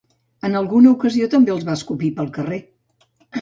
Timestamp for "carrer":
2.39-2.61